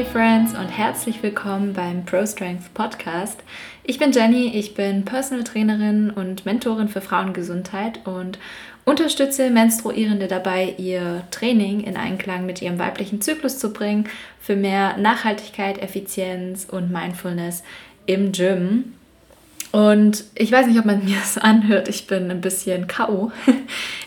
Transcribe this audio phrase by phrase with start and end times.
[0.00, 3.38] Namaste Friends und herzlich willkommen beim Pro Strength Podcast.
[3.84, 8.38] Ich bin Jenny, ich bin Personal Trainerin und Mentorin für Frauengesundheit und
[8.86, 14.08] unterstütze Menstruierende dabei, ihr Training in Einklang mit ihrem weiblichen Zyklus zu bringen,
[14.40, 17.62] für mehr Nachhaltigkeit, Effizienz und Mindfulness
[18.06, 18.94] im Gym.
[19.70, 23.32] Und ich weiß nicht, ob man mir das anhört, ich bin ein bisschen K.O.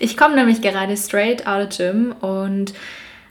[0.00, 2.72] Ich komme nämlich gerade straight out of Gym und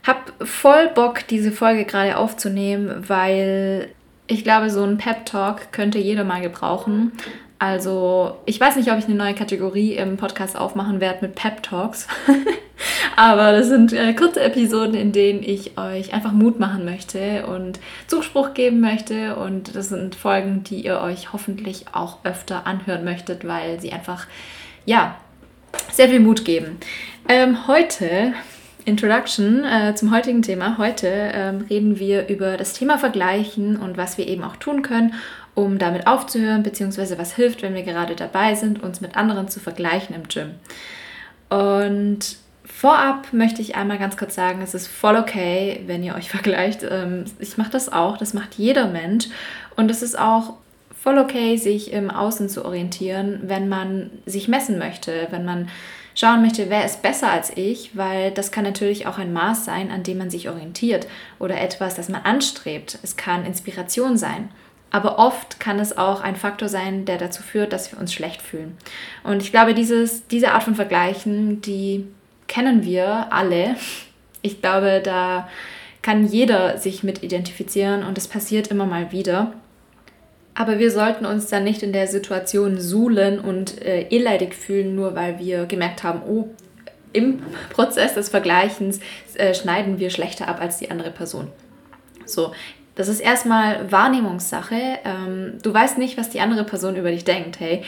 [0.06, 3.88] hab voll Bock, diese Folge gerade aufzunehmen, weil
[4.26, 7.12] ich glaube, so ein Pep-Talk könnte jeder mal gebrauchen.
[7.58, 12.08] Also, ich weiß nicht, ob ich eine neue Kategorie im Podcast aufmachen werde mit Pep-Talks.
[13.16, 17.78] Aber das sind äh, kurze Episoden, in denen ich euch einfach Mut machen möchte und
[18.08, 19.36] Zuspruch geben möchte.
[19.36, 24.26] Und das sind Folgen, die ihr euch hoffentlich auch öfter anhören möchtet, weil sie einfach,
[24.84, 25.16] ja,
[25.92, 26.78] sehr viel Mut geben.
[27.28, 28.32] Ähm, heute
[28.84, 30.76] Introduction äh, zum heutigen Thema.
[30.76, 35.14] Heute ähm, reden wir über das Thema Vergleichen und was wir eben auch tun können,
[35.54, 39.60] um damit aufzuhören, beziehungsweise was hilft, wenn wir gerade dabei sind, uns mit anderen zu
[39.60, 40.54] vergleichen im Gym.
[41.48, 46.30] Und vorab möchte ich einmal ganz kurz sagen, es ist voll okay, wenn ihr euch
[46.30, 46.84] vergleicht.
[46.88, 49.26] Ähm, ich mache das auch, das macht jeder Mensch.
[49.76, 50.54] Und es ist auch
[51.00, 55.68] voll okay, sich im Außen zu orientieren, wenn man sich messen möchte, wenn man
[56.14, 59.90] schauen möchte, wer ist besser als ich, weil das kann natürlich auch ein Maß sein,
[59.90, 61.06] an dem man sich orientiert
[61.38, 62.98] oder etwas, das man anstrebt.
[63.02, 64.50] Es kann Inspiration sein.
[64.90, 68.42] Aber oft kann es auch ein Faktor sein, der dazu führt, dass wir uns schlecht
[68.42, 68.76] fühlen.
[69.24, 72.06] Und ich glaube, dieses, diese Art von Vergleichen, die
[72.46, 73.76] kennen wir alle.
[74.42, 75.48] Ich glaube, da
[76.02, 79.54] kann jeder sich mit identifizieren und es passiert immer mal wieder.
[80.54, 85.14] Aber wir sollten uns dann nicht in der Situation suhlen und äh, eleidig fühlen, nur
[85.14, 86.50] weil wir gemerkt haben, oh,
[87.12, 89.00] im Prozess des Vergleichens
[89.34, 91.48] äh, schneiden wir schlechter ab als die andere Person.
[92.24, 92.52] So,
[92.94, 94.98] das ist erstmal Wahrnehmungssache.
[95.04, 97.58] Ähm, du weißt nicht, was die andere Person über dich denkt.
[97.60, 97.82] Hey,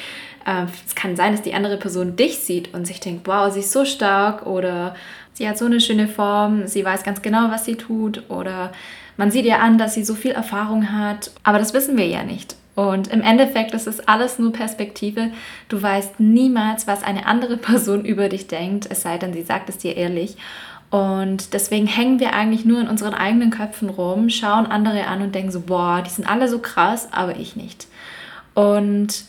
[0.46, 3.60] äh, es kann sein, dass die andere Person dich sieht und sich denkt, wow, sie
[3.60, 4.94] ist so stark oder
[5.32, 8.72] sie hat so eine schöne Form, sie weiß ganz genau, was sie tut oder
[9.16, 12.24] man sieht ihr an, dass sie so viel Erfahrung hat, aber das wissen wir ja
[12.24, 12.56] nicht.
[12.74, 15.30] Und im Endeffekt ist es alles nur Perspektive.
[15.68, 19.68] Du weißt niemals, was eine andere Person über dich denkt, es sei denn, sie sagt
[19.68, 20.36] es dir ehrlich.
[20.90, 25.34] Und deswegen hängen wir eigentlich nur in unseren eigenen Köpfen rum, schauen andere an und
[25.34, 27.88] denken so, boah, die sind alle so krass, aber ich nicht.
[28.54, 29.24] Und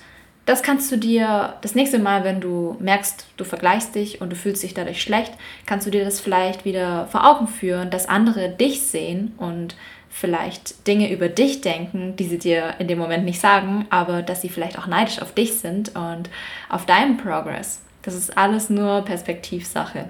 [0.45, 4.35] das kannst du dir das nächste Mal, wenn du merkst, du vergleichst dich und du
[4.35, 5.33] fühlst dich dadurch schlecht,
[5.66, 9.75] kannst du dir das vielleicht wieder vor Augen führen, dass andere dich sehen und
[10.09, 14.41] vielleicht Dinge über dich denken, die sie dir in dem Moment nicht sagen, aber dass
[14.41, 16.29] sie vielleicht auch neidisch auf dich sind und
[16.69, 17.81] auf deinen Progress.
[18.03, 20.05] Das ist alles nur Perspektivsache.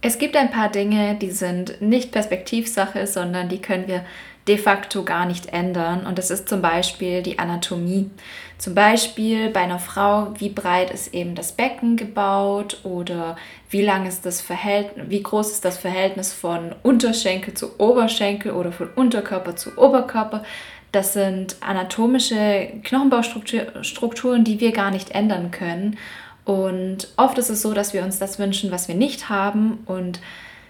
[0.00, 4.04] Es gibt ein paar Dinge, die sind nicht Perspektivsache, sondern die können wir
[4.46, 6.06] de facto gar nicht ändern.
[6.06, 8.08] Und das ist zum Beispiel die Anatomie.
[8.58, 13.36] Zum Beispiel bei einer Frau, wie breit ist eben das Becken gebaut oder
[13.70, 18.72] wie lang ist das Verhältnis, wie groß ist das Verhältnis von Unterschenkel zu Oberschenkel oder
[18.72, 20.44] von Unterkörper zu Oberkörper.
[20.92, 25.98] Das sind anatomische Knochenbaustrukturen, die wir gar nicht ändern können.
[26.48, 30.18] Und oft ist es so, dass wir uns das wünschen, was wir nicht haben und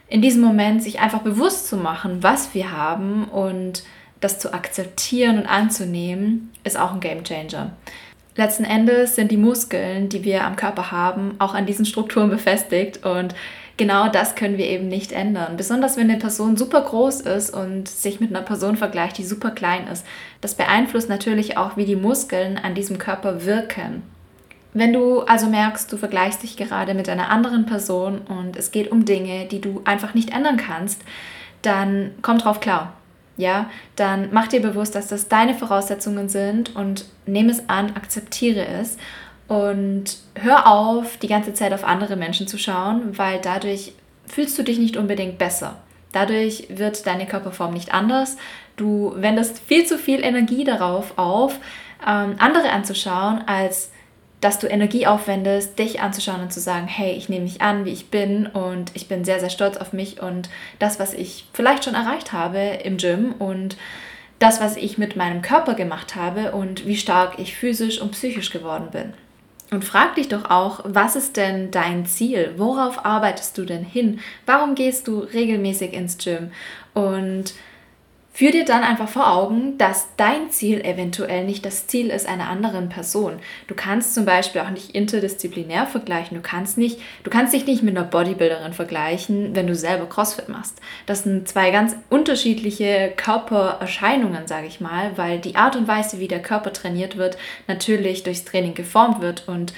[0.08, 3.84] in diesem Moment sich einfach bewusst zu machen, was wir haben und
[4.18, 7.70] das zu akzeptieren und anzunehmen, ist auch ein Game Changer.
[8.34, 13.04] Letzten Endes sind die Muskeln, die wir am Körper haben, auch an diesen Strukturen befestigt
[13.04, 13.36] und
[13.76, 15.56] genau das können wir eben nicht ändern.
[15.56, 19.52] Besonders wenn eine Person super groß ist und sich mit einer Person vergleicht, die super
[19.52, 20.04] klein ist.
[20.40, 24.02] Das beeinflusst natürlich auch, wie die Muskeln an diesem Körper wirken.
[24.78, 28.92] Wenn du also merkst, du vergleichst dich gerade mit einer anderen Person und es geht
[28.92, 31.02] um Dinge, die du einfach nicht ändern kannst,
[31.62, 32.92] dann komm drauf klar.
[33.36, 38.64] Ja, dann mach dir bewusst, dass das deine Voraussetzungen sind und nehme es an, akzeptiere
[38.68, 38.98] es
[39.48, 43.94] und hör auf, die ganze Zeit auf andere Menschen zu schauen, weil dadurch
[44.26, 45.74] fühlst du dich nicht unbedingt besser.
[46.12, 48.36] Dadurch wird deine Körperform nicht anders.
[48.76, 51.58] Du wendest viel zu viel Energie darauf auf,
[52.06, 53.90] ähm, andere anzuschauen, als
[54.40, 57.92] dass du Energie aufwendest, dich anzuschauen und zu sagen, hey, ich nehme mich an, wie
[57.92, 60.48] ich bin und ich bin sehr, sehr stolz auf mich und
[60.78, 63.76] das, was ich vielleicht schon erreicht habe im Gym und
[64.38, 68.50] das, was ich mit meinem Körper gemacht habe und wie stark ich physisch und psychisch
[68.50, 69.12] geworden bin.
[69.70, 72.54] Und frag dich doch auch, was ist denn dein Ziel?
[72.56, 74.20] Worauf arbeitest du denn hin?
[74.46, 76.52] Warum gehst du regelmäßig ins Gym?
[76.94, 77.52] Und
[78.38, 82.48] Führ dir dann einfach vor Augen, dass dein Ziel eventuell nicht das Ziel ist einer
[82.48, 83.40] anderen Person.
[83.66, 86.36] Du kannst zum Beispiel auch nicht interdisziplinär vergleichen.
[86.36, 90.48] Du kannst nicht, du kannst dich nicht mit einer Bodybuilderin vergleichen, wenn du selber CrossFit
[90.48, 90.80] machst.
[91.06, 96.28] Das sind zwei ganz unterschiedliche Körpererscheinungen, sage ich mal, weil die Art und Weise, wie
[96.28, 99.72] der Körper trainiert wird, natürlich durchs Training geformt wird und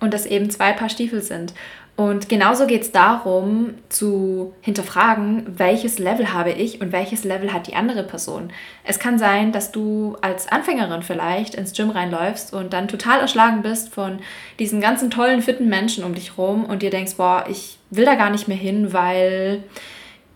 [0.00, 1.52] und das eben zwei Paar Stiefel sind.
[1.98, 7.66] Und genauso geht es darum, zu hinterfragen, welches Level habe ich und welches Level hat
[7.66, 8.52] die andere Person.
[8.84, 13.62] Es kann sein, dass du als Anfängerin vielleicht ins Gym reinläufst und dann total erschlagen
[13.62, 14.20] bist von
[14.60, 18.14] diesen ganzen tollen, fitten Menschen um dich rum und dir denkst, boah, ich will da
[18.14, 19.64] gar nicht mehr hin, weil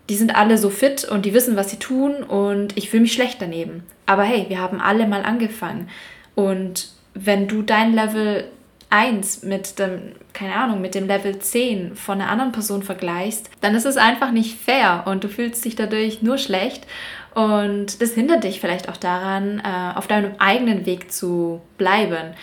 [0.09, 3.13] die sind alle so fit und die wissen, was sie tun und ich fühle mich
[3.13, 3.83] schlecht daneben.
[4.05, 5.87] Aber hey, wir haben alle mal angefangen.
[6.35, 8.49] Und wenn du dein Level
[8.93, 13.73] 1 mit dem, keine Ahnung, mit dem Level 10 von einer anderen Person vergleichst, dann
[13.73, 16.85] ist es einfach nicht fair und du fühlst dich dadurch nur schlecht.
[17.33, 22.35] Und das hindert dich vielleicht auch daran, äh, auf deinem eigenen Weg zu bleiben.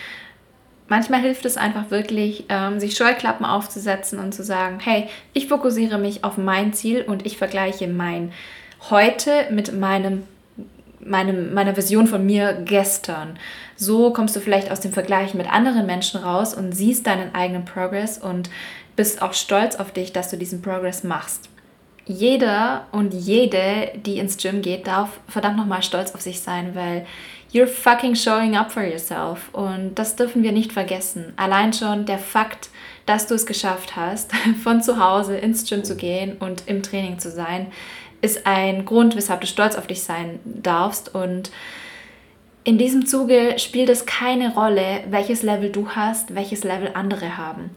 [0.88, 5.99] Manchmal hilft es einfach wirklich, ähm, sich Scheuklappen aufzusetzen und zu sagen, hey, ich fokussiere
[5.99, 8.32] mich auf mein Ziel und ich vergleiche mein
[8.91, 10.25] heute mit meinem
[11.11, 13.39] meinem, meiner Vision von mir gestern.
[13.77, 17.65] So kommst du vielleicht aus dem Vergleich mit anderen Menschen raus und siehst deinen eigenen
[17.65, 18.49] Progress und
[18.97, 21.49] bist auch stolz auf dich, dass du diesen Progress machst.
[22.07, 27.07] Jeder und jede, die ins Gym geht, darf verdammt nochmal stolz auf sich sein, weil
[27.53, 29.49] you're fucking showing up for yourself.
[29.53, 31.33] Und das dürfen wir nicht vergessen.
[31.37, 32.71] Allein schon der Fakt,
[33.07, 37.19] dass du es geschafft hast, von zu Hause ins Gym zu gehen und im Training
[37.19, 37.69] zu sein,
[38.21, 41.15] ist ein Grund, weshalb du stolz auf dich sein darfst.
[41.15, 41.51] Und
[42.65, 47.71] in diesem Zuge spielt es keine Rolle, welches Level du hast, welches Level andere haben.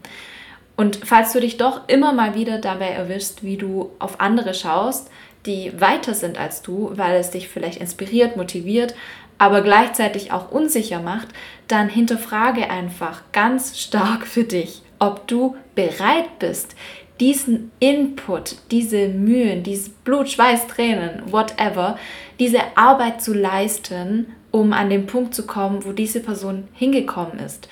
[0.76, 5.10] Und falls du dich doch immer mal wieder dabei erwischst, wie du auf andere schaust,
[5.46, 8.94] die weiter sind als du, weil es dich vielleicht inspiriert, motiviert,
[9.38, 11.28] aber gleichzeitig auch unsicher macht,
[11.68, 16.74] dann hinterfrage einfach ganz stark für dich, ob du bereit bist,
[17.20, 21.98] diesen Input, diese Mühen, dieses Blut, Schweiß, Tränen, whatever,
[22.38, 27.68] diese Arbeit zu leisten, um an den Punkt zu kommen, wo diese Person hingekommen ist.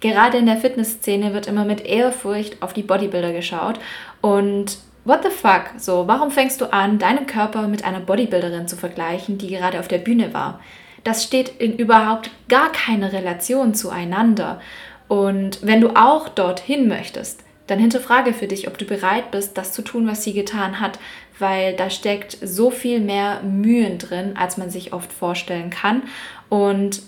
[0.00, 3.80] Gerade in der Fitnessszene wird immer mit Ehrfurcht auf die Bodybuilder geschaut
[4.20, 8.76] und what the fuck, so, warum fängst du an, deinen Körper mit einer Bodybuilderin zu
[8.76, 10.60] vergleichen, die gerade auf der Bühne war?
[11.04, 14.60] Das steht in überhaupt gar keine Relation zueinander.
[15.06, 19.72] Und wenn du auch dorthin möchtest, dann hinterfrage für dich, ob du bereit bist, das
[19.72, 20.98] zu tun, was sie getan hat,
[21.38, 26.02] weil da steckt so viel mehr Mühen drin, als man sich oft vorstellen kann.
[26.48, 27.02] Und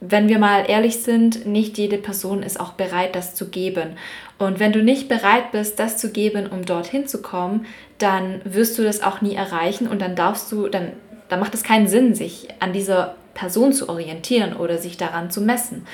[0.00, 3.96] wenn wir mal ehrlich sind, nicht jede Person ist auch bereit, das zu geben.
[4.38, 7.66] Und wenn du nicht bereit bist, das zu geben, um dorthin zu kommen,
[7.98, 10.94] dann wirst du das auch nie erreichen und dann darfst du, dann,
[11.28, 15.40] dann macht es keinen Sinn, sich an dieser Person zu orientieren oder sich daran zu
[15.40, 15.86] messen.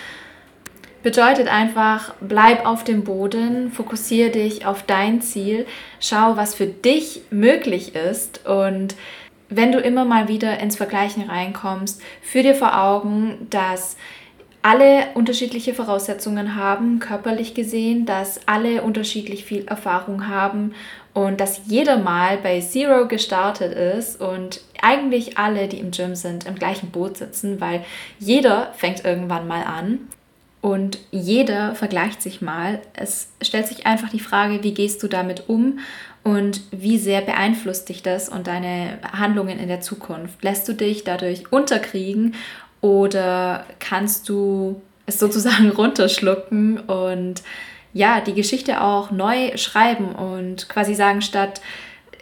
[1.02, 5.66] Bedeutet einfach, bleib auf dem Boden, fokussiere dich auf dein Ziel,
[6.00, 8.96] schau, was für dich möglich ist und
[9.48, 13.96] wenn du immer mal wieder ins Vergleichen reinkommst, führ dir vor Augen, dass
[14.60, 20.74] alle unterschiedliche Voraussetzungen haben, körperlich gesehen, dass alle unterschiedlich viel Erfahrung haben
[21.14, 26.46] und dass jeder mal bei Zero gestartet ist und eigentlich alle, die im Gym sind,
[26.46, 27.84] im gleichen Boot sitzen, weil
[28.18, 30.08] jeder fängt irgendwann mal an.
[30.68, 32.82] Und jeder vergleicht sich mal.
[32.92, 35.78] Es stellt sich einfach die Frage, wie gehst du damit um
[36.24, 40.44] und wie sehr beeinflusst dich das und deine Handlungen in der Zukunft?
[40.44, 42.34] Lässt du dich dadurch unterkriegen
[42.82, 47.42] oder kannst du es sozusagen runterschlucken und
[47.94, 51.62] ja, die Geschichte auch neu schreiben und quasi sagen, statt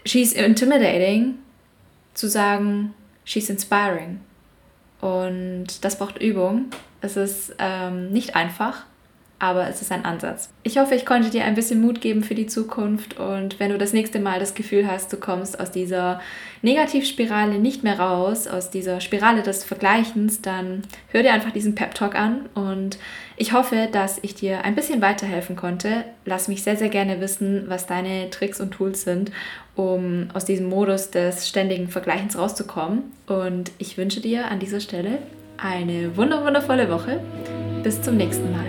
[0.05, 1.35] she's intimidating,
[2.15, 4.21] zu sagen, she's inspiring.
[5.01, 6.67] Und das braucht Übung.
[7.07, 8.85] Es ist ähm, nicht einfach,
[9.39, 10.51] aber es ist ein Ansatz.
[10.65, 13.79] Ich hoffe, ich konnte dir ein bisschen Mut geben für die Zukunft und wenn du
[13.79, 16.21] das nächste Mal das Gefühl hast, du kommst aus dieser
[16.63, 21.95] Negativspirale nicht mehr raus, aus dieser Spirale des Vergleichens, dann hör dir einfach diesen Pep
[21.95, 22.99] Talk an und
[23.37, 26.05] ich hoffe, dass ich dir ein bisschen weiterhelfen konnte.
[26.25, 29.31] Lass mich sehr, sehr gerne wissen, was deine Tricks und Tools sind,
[29.77, 33.13] um aus diesem Modus des ständigen Vergleichens rauszukommen.
[33.27, 35.19] Und ich wünsche dir an dieser Stelle
[35.59, 37.21] eine wunderwundervolle Woche.
[37.83, 38.67] Bis zum nächsten Mal.